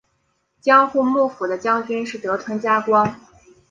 [0.59, 3.19] 江户幕府的将军是德川家光。